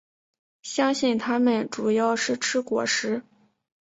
[0.63, 3.21] 相信它们主要是吃果实。